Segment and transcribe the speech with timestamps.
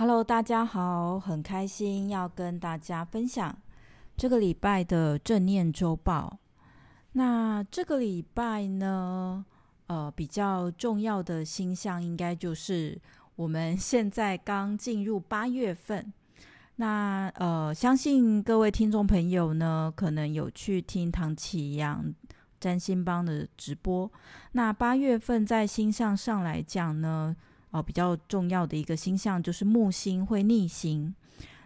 [0.00, 3.54] Hello，大家好，很开心要跟大家分享
[4.16, 6.38] 这个礼拜的正念周报。
[7.12, 9.44] 那这个礼拜呢，
[9.88, 12.98] 呃，比较重要的星象应该就是
[13.36, 16.10] 我们 现在刚进入八月份。
[16.76, 22.10] 那呃，相信各位听众朋友呢，可能有去听唐启阳
[22.58, 24.10] 占星帮的直播。
[24.52, 27.36] 那八月份在星象上来讲呢，
[27.70, 31.14] 哦，比较重要的一个星象就是木星会逆行。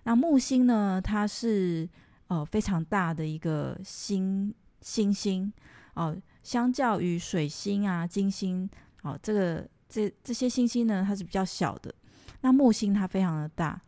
[0.04, 1.88] 那木星呢，它是
[2.26, 5.50] 呃非常大的一个星星星
[5.94, 8.68] 哦，相较于水星啊、金星
[9.02, 11.94] 哦，这个这这些星星呢，它是比较小的。
[12.42, 13.80] 那木星它非常的大，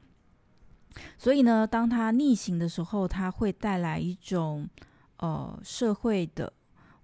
[1.19, 4.67] 所以呢，当它逆行的时候，它会带来一种
[5.19, 6.51] 呃社会的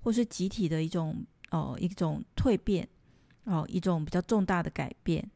[0.00, 2.88] 或是集体的一种呃一种蜕变。
[3.44, 5.28] 哦，一种比较重大的改变。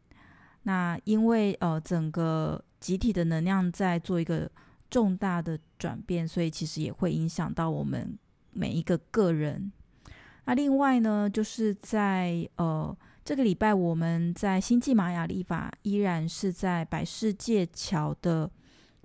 [0.63, 4.51] 那因为呃，整个集体的能量在做一个
[4.91, 8.19] 重大的转变，所以其实也会影响到我们
[8.53, 9.71] 每一个个人。
[10.45, 18.51] 那另外呢，就是在呃这个礼拜，我们在星际玛雅历法依然是在白世界桥的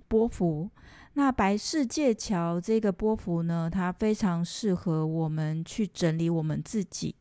[0.06, 0.70] 波幅。
[1.14, 7.14] 那白世界桥这个波幅呢，它非常适合我们去整理我们自己。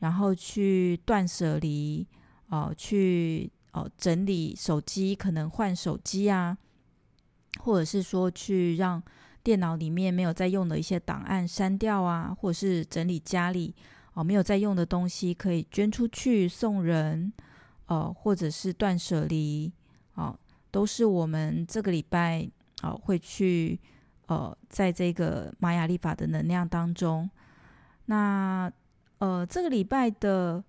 [0.00, 2.06] 然后去断舍离，
[2.48, 6.56] 哦、去哦、整理手机，可能换手机啊，
[7.60, 9.02] 或者是说去让
[9.42, 13.74] 电脑里面没有在用的一些档案删掉啊，或者是整理家里
[14.14, 17.32] 哦、没有在用的东西可以捐出去送人，
[17.86, 19.70] 哦、或者是断舍离，
[20.14, 20.36] 哦、
[20.70, 22.48] 都是我们这个礼拜
[22.82, 23.78] 哦、会去
[24.26, 27.28] 呃在这个玛雅历法的能量当中，
[28.06, 28.72] 那。
[29.20, 30.64] 呃，这个礼拜的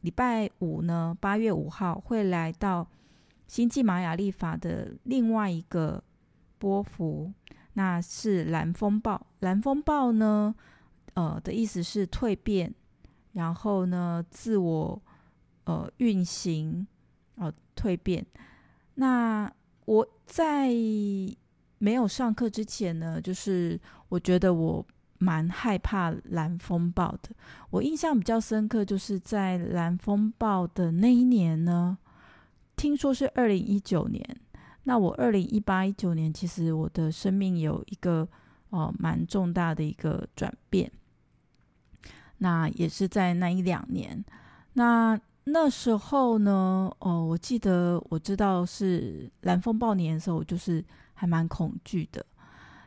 [0.00, 2.88] 礼拜五呢，八月五号会来到
[3.46, 6.02] 星际玛雅历法的另外一个
[6.58, 7.30] 波幅，
[7.74, 9.26] 那是蓝风暴。
[9.40, 10.54] 蓝风暴呢，
[11.12, 12.74] 呃的意思是蜕变，
[13.32, 15.02] 然后呢，自我
[15.64, 16.86] 呃运行，
[17.34, 18.24] 呃蜕变。
[18.94, 19.52] 那
[19.84, 20.68] 我在
[21.76, 23.78] 没有上课之前呢，就是
[24.08, 24.86] 我觉得我。
[25.22, 27.28] 蛮害怕蓝风暴的。
[27.68, 31.98] 我印象比较深刻，就是在蓝风暴的那一年呢，
[32.74, 34.40] 听说是二零一九年。
[34.84, 38.26] 那我二零一八一九年，其实我的生命有一个
[38.70, 40.90] 哦蛮重大的一个转变。
[42.38, 44.24] 那也是在那一两年。
[44.72, 50.82] 那那时候呢，哦，我记得我知道是蓝风暴年的时候，我就是
[51.12, 52.24] 还蛮恐惧的。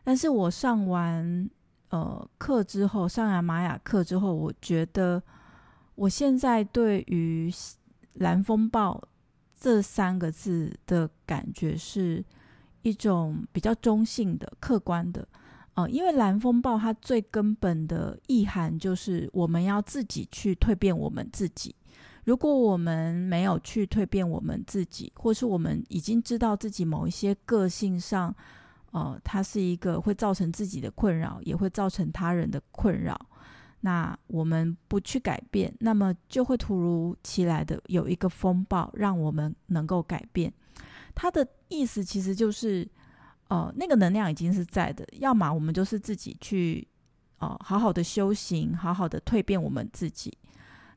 [0.03, 1.47] 但是我上完。
[1.93, 5.21] 呃，课之后上完玛雅课之后，我觉得
[5.93, 7.53] 我现在对于
[8.17, 8.99] “蓝风暴”
[9.53, 12.25] 这三个字的感觉是
[12.81, 15.27] 一种比较中性的、客观的。
[15.75, 21.75] 呃，因为蓝风暴它最根本的意涵就是我们要自己去蜕变我们自己。
[22.23, 28.35] 如果我们没有去蜕变我们自己，或是我们已经知道自己某一些个性上，
[28.93, 33.19] 呃，它是一个会造成自己的困扰，也会造成他人的困扰。
[33.81, 40.53] 那我们不去改变，那么就会突如其来的有一个风暴，让我们能够改变。
[41.15, 42.87] 它的意思其实就是，
[43.49, 46.87] 呃，那个能量已经是在的，要么我们就是自己去，
[47.39, 50.31] 呃，好好的修行，好好的蜕变我们自己。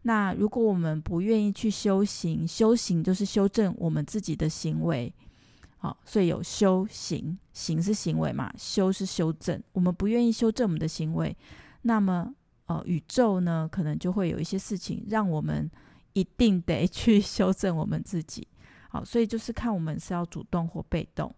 [0.02, 5.12] 那如果我们不愿意去修行，修行就是修正我们自己的行为。
[6.04, 9.62] 所以有修行，行是行为嘛，修是修正。
[9.72, 11.36] 我们不愿意修正我们的行为，
[11.82, 12.32] 那么
[12.66, 15.70] 呃，宇宙呢，可能就会有一些事情让我们
[16.14, 18.46] 一定得 去修正我们自己。
[18.88, 21.34] 好，所以就是看我们是要主动或被动。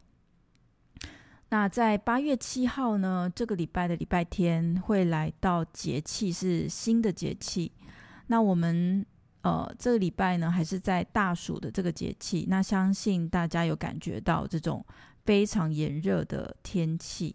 [1.49, 7.73] 那在八月七号呢，这个礼拜的礼拜天会来到节气，是新的节气。
[8.27, 9.05] 那我们。
[9.43, 14.85] 呃，这个礼拜呢，还是在大暑的这个节气，那相信大家有感觉到这种
[15.25, 17.35] 非常炎热的天气。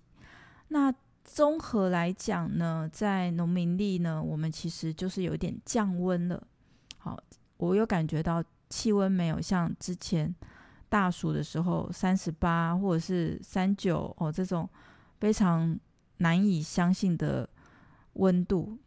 [0.68, 6.46] 那综合来讲呢，在农民历呢，我们其实就是有点降温了。
[6.98, 7.18] 好，
[7.56, 10.36] 我有感觉到气温没有像之前
[10.90, 14.70] 大暑的时候三十八或者是三九哦，这种
[15.22, 15.80] 非常
[16.18, 17.48] 难以相信的
[18.14, 18.78] 温度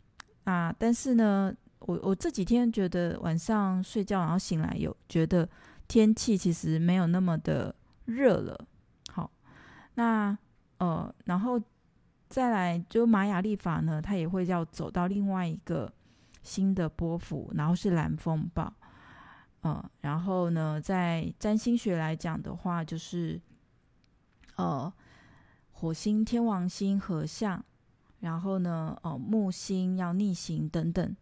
[0.44, 1.52] 啊，但是呢。
[1.86, 5.48] 我我这几天觉得晚上睡觉，然后醒来有觉得
[5.88, 7.74] 天气其实没有那么的
[8.04, 8.66] 热了。
[9.10, 9.30] 好，
[9.94, 10.36] 那
[10.78, 11.60] 呃，然后
[12.28, 15.92] 再来就玛雅历法呢，它也会要走到另外一个
[16.42, 18.72] 新的波幅，然后是蓝风暴。
[19.62, 23.40] 呃，然后呢，在占星学来讲的话，就是
[24.56, 24.92] 呃，
[25.72, 27.64] 火星、天王星合相，
[28.20, 31.16] 然后呢，呃，木星要逆行等等。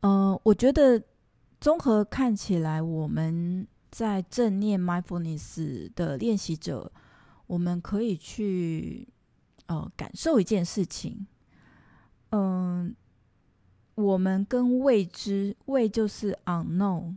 [0.00, 1.02] 呃，我觉得
[1.60, 6.92] 综合看起来，我们在正念 mindfulness 的练习者，
[7.46, 9.08] 我们可以去
[9.66, 11.26] 呃感受一件事情，
[12.30, 12.94] 嗯、
[13.94, 17.16] 我们跟未知，未就是 unknown，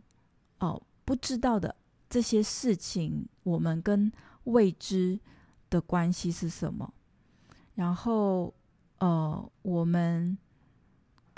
[0.59, 1.75] 哦、不知道的
[2.09, 4.11] 这些事情，我们跟
[4.45, 5.19] 未知
[5.69, 6.91] 的关系是什么？
[7.75, 8.53] 然后，
[8.99, 10.37] 呃，我们。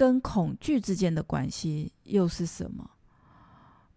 [0.01, 2.89] 跟恐惧之间的关系又是什么？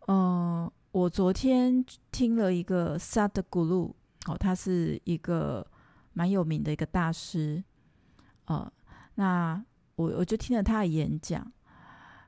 [0.07, 3.97] 嗯、呃，我昨天听了一个萨德古鲁，
[4.27, 5.67] 哦，他是一个
[6.13, 7.65] 蛮有名的一个大师，
[8.45, 8.71] 呃，
[9.15, 9.65] 那
[9.97, 11.51] 我我就听了他的演讲，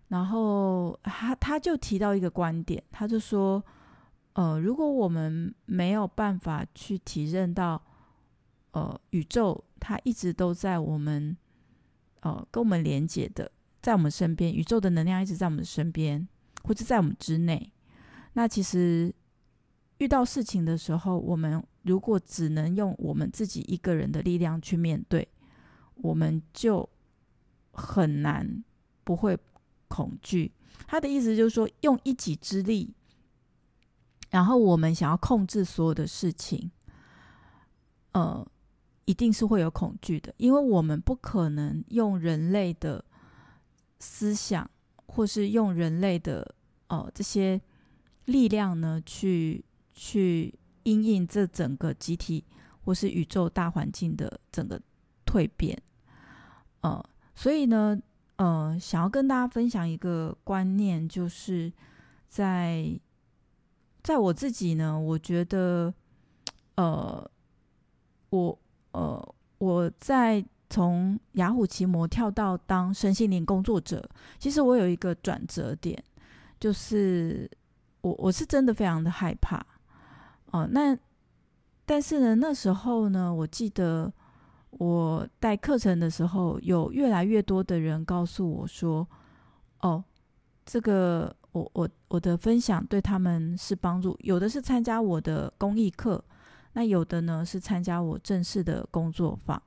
[0.08, 3.62] 然后他他就提到一个观点，他就说，
[4.32, 7.82] 呃，如果我们没有办法去体认到，
[8.70, 11.36] 呃，宇宙它一直都在我们，
[12.20, 13.52] 呃，跟我们连接的。
[13.86, 16.26] 在我们身边，宇宙的能量一直在我们身边，
[16.64, 17.72] 或者在我们之内。
[18.32, 19.14] 那其实
[19.98, 25.28] 遇到事情的时候，我们如果只能用我们自己一个人的力量去面对，
[25.94, 26.88] 我们就
[27.70, 28.64] 很难
[29.04, 29.38] 不会
[29.86, 30.50] 恐惧。
[30.88, 32.92] 他的意思就是说，用一己之力，
[34.30, 36.68] 然后我们想要控制所有的事情，
[38.10, 38.44] 呃，
[39.04, 43.04] 一定是会有恐惧的，因为我们不可能用人类的。
[43.98, 44.70] 思想，
[45.06, 46.54] 或是用人类的
[46.88, 47.60] 呃这些
[48.26, 49.64] 力量呢，去
[49.94, 52.44] 去因应这整个集体
[52.84, 54.80] 或是宇宙大环境的整个
[55.24, 55.80] 蜕变，
[56.82, 57.04] 呃，
[57.34, 58.00] 所以呢，
[58.36, 61.72] 呃，想要跟大家分享一个观念，就是
[62.28, 63.00] 在
[64.02, 65.92] 在我自己呢，我觉得，
[66.76, 67.30] 呃，
[68.30, 68.58] 我
[68.92, 70.44] 呃我在。
[70.68, 74.08] 从雅虎奇摩跳到当身心灵工作者，
[74.38, 76.02] 其实我有一个转折点，
[76.58, 77.48] 就是
[78.00, 79.64] 我我是真的非常的害怕
[80.50, 80.68] 哦。
[80.70, 80.98] 那
[81.84, 84.12] 但是呢，那时候呢，我记得
[84.70, 89.06] 我带课程的时候，有越来越多的人告诉我说
[89.82, 90.02] ：“哦，
[90.64, 96.22] 这个我我我的分享对他们是帮助，有的是参加我的公益课，
[96.72, 99.62] 那有的呢是参加我正式的工作坊。”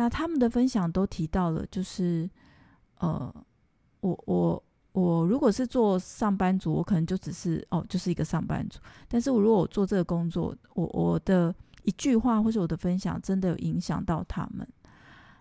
[0.00, 2.26] 那他们的分享都提到了，就是，
[3.00, 3.30] 呃，
[4.00, 4.62] 我我
[4.92, 8.80] 我如果是做上班族，我可能就只是哦，就是一个上班族。
[9.08, 14.66] 但是我如果我做这个工作，我我的一句话或是我的分享，真的有影响到他们。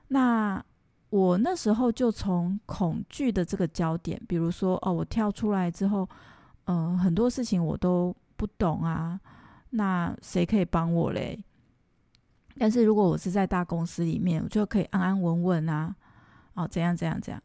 [0.09, 0.61] 那
[1.09, 6.05] 我那时候就从恐惧的这个焦点，比如说哦，我跳出来之后，
[6.65, 9.17] 嗯、很多事情我都不懂啊，
[9.69, 11.41] 那谁可以帮我嘞？
[12.59, 15.95] 但是如果我是在大公司里面，我就可以安安稳稳啊，
[16.55, 17.41] 哦，怎样怎样怎样。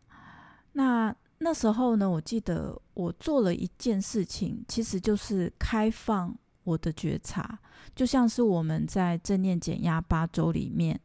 [0.72, 7.56] 那那时候呢，我记得我做了一件事情，其实就是开放我的觉察，
[7.94, 11.00] 就像是我们在正念减压八周里面，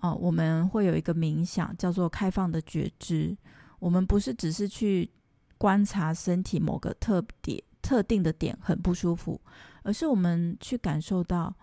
[0.00, 3.36] 哦，我们会有一个冥想叫做开放的觉知。
[3.78, 5.08] 我们不是只是去
[5.56, 9.40] 观察身体某个特点、特定的点很不舒服，
[9.84, 11.54] 而是我们去感受到。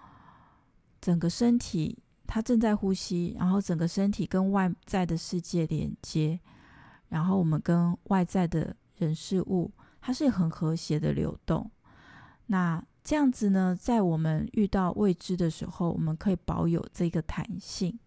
[1.03, 6.39] 整个身体它正在呼吸，然后整个身体跟外在的世界连接，
[7.09, 9.69] 然后我们跟外在的人事物，
[9.99, 11.69] 它是很和谐的流动。
[12.45, 17.99] 那这样子呢，在我们遇到未知的时候，我们可以保有这个弹性。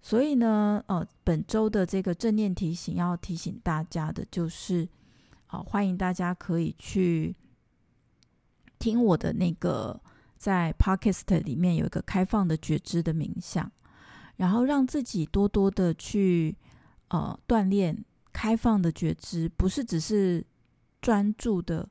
[0.00, 4.88] 所以呢，呃，本周的这个正念提醒要提醒大家的就是，
[5.44, 7.36] 好，欢迎大家可以去
[8.78, 10.00] 听我的那个。
[10.36, 13.70] 在 Podcast 里面有一个开放的觉知的冥想，
[14.36, 16.56] 然后让自己多多的去
[17.08, 20.44] 呃锻炼开放的觉知，不是只是
[21.00, 21.88] 专注的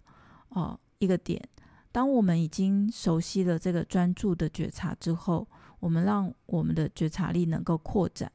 [0.50, 1.42] 呃一个点。
[1.92, 5.48] 当我们已经熟悉了这个专注的觉察之后，
[5.80, 8.32] 我们让我们的觉察力能够扩展。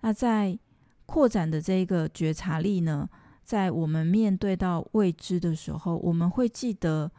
[0.00, 0.58] 那在
[1.06, 3.08] 扩展的这个觉察力呢，
[3.44, 7.12] 在我们面对到未知的时候，我们会记得。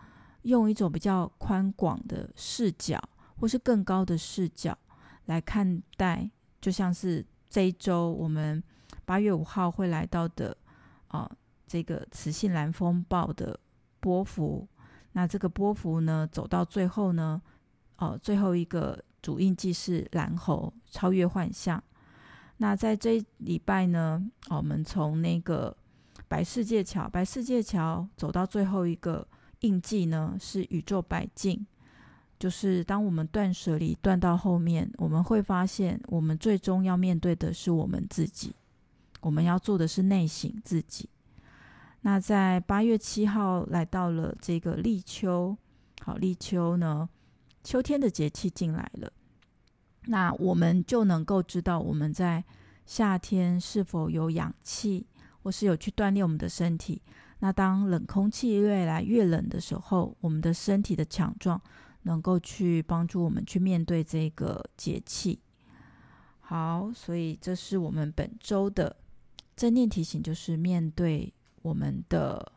[0.43, 3.01] 用一种比较宽广的视角，
[3.39, 4.77] 或是更高的视角
[5.25, 6.29] 来看待，
[6.59, 8.63] 就像是这一周我们
[9.05, 10.55] 八月五号会来到的
[11.07, 11.29] 啊、
[11.67, 13.59] 这个磁性蓝风暴的
[13.99, 14.67] 波幅。
[15.13, 17.41] 那这个波幅呢，走到最后呢，
[17.97, 21.83] 哦、呃，最后一个主印记是蓝猴，超越幻象。
[22.57, 25.75] 那在这礼拜呢，我们从那个
[26.27, 29.27] 白世界桥，白世界桥走到最后一个
[29.61, 31.65] 印记呢，是宇宙百境。
[32.37, 38.53] 就是当我们断舍离断到后面，我们会发现，我们最终要面对的是我们自己。
[39.19, 41.07] 我们要做的是内省自己。
[42.01, 45.55] 那在八月七号来到了这个立秋，
[46.01, 47.07] 好，立秋呢，
[47.63, 49.13] 秋天的节气进来了，
[50.07, 52.43] 那我们就能够知道我们在
[52.87, 55.05] 夏天是否有氧气，
[55.43, 56.99] 或是有去锻炼我们的身体。
[57.41, 61.61] 那当冷空气越来越冷的时候，我们的身体的强壮。
[62.03, 65.39] 能够去帮助我们去面对这个节气。
[66.39, 68.95] 好，所以这是我们本周的
[69.55, 71.31] 正念提醒，就是面对
[71.61, 72.51] 我们的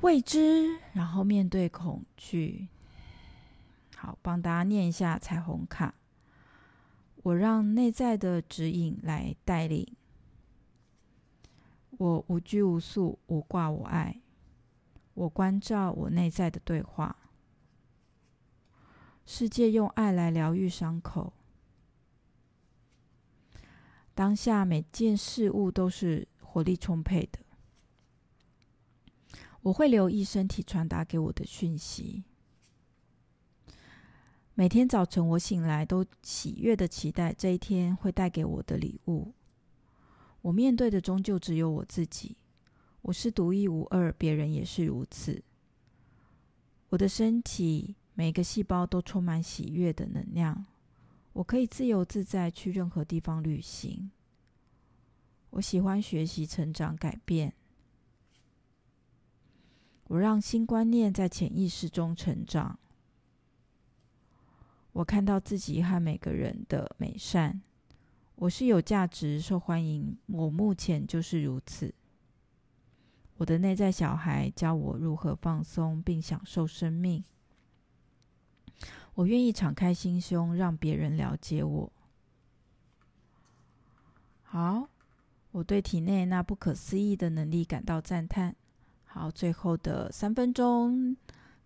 [0.00, 2.66] 未知，然后面对恐惧。
[3.94, 5.94] 好，帮大家念一下彩虹卡。
[7.22, 9.86] 我让内在的指引来带领，
[11.98, 14.20] 我无拘无束，无挂无碍，
[15.14, 17.16] 我关照我内在的对话。
[19.26, 21.34] 世界用爱来疗愈伤口。
[24.14, 27.40] 当下每件事物都是活力充沛的。
[29.62, 32.24] 我会留意身体传达给我的讯息。
[34.54, 39.34] 每天早晨我醒来都喜悦的期待这一天会带给我的礼物。
[40.42, 42.36] 我面对的终究只有我自己。
[43.02, 45.42] 我是独一无二，别人也是如此。
[46.90, 47.94] 我的身体。
[48.14, 50.66] 每个细胞都充满喜悦的能量，
[51.34, 54.10] 我可以自由自在去任何地方旅行。
[55.50, 57.54] 我喜欢学习、成长、改变。
[60.08, 62.80] 我让新观念在潜意识中成长。
[64.90, 67.62] 我看到自己和每个人的美善。
[68.40, 70.16] 我是有价值、受欢迎。
[70.26, 71.92] 我目前就是如此。
[73.36, 77.24] 我的内在小孩教我如何放松并享受生命。
[79.14, 81.92] 我愿意敞开心胸，让别人了解我。
[84.42, 84.88] 好，
[85.50, 88.54] 我对体内那不可思议的能力感到赞叹。
[89.04, 91.16] 好，最后的三分钟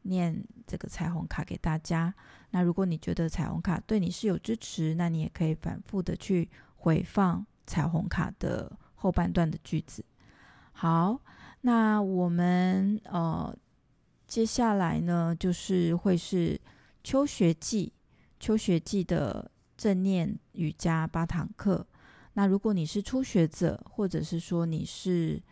[0.02, 2.14] 念这个彩虹卡给大家。
[2.50, 10.04] 那如果你觉得彩虹卡对你是有支持，那你也可以反复的去回放彩虹卡的后半段的句子。
[10.73, 11.21] 好，
[11.62, 13.56] 那我们呃
[14.26, 16.61] 接下来呢，就是会是。
[17.04, 17.92] 秋学季，
[18.38, 21.85] 秋学季的正念瑜伽八堂课。
[22.35, 25.42] 那如果你是初学者，或者是说你是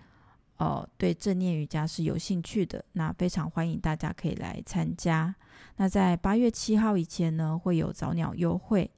[0.61, 5.35] 呃对正念瑜伽是有兴趣的，那非常欢迎大家可以来参加。
[5.76, 8.90] 那在八月七号以前呢，会有早鸟优惠，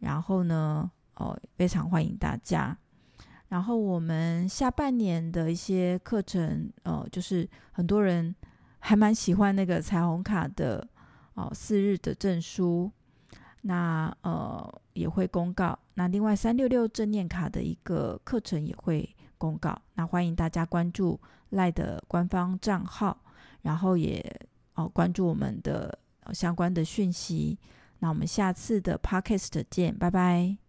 [0.00, 2.76] 然后呢，哦、非常欢迎大家。
[3.48, 8.34] 然后我们下半年的一些课程，呃，就是很多人
[8.78, 10.86] 还蛮喜欢那个彩虹卡的。
[11.34, 12.90] 哦，四日的证书，
[13.62, 15.78] 那呃也会公告。
[15.94, 19.80] 那另外三六六正念卡的一个课程也会公告。
[19.94, 21.18] 那欢迎大家关注
[21.50, 23.16] 赖的官方账号，
[23.62, 24.22] 然后也
[24.74, 25.98] 哦关注我们的
[26.32, 27.58] 相关的讯息。
[28.00, 30.67] 那我们下次的 Podcast 见，拜拜。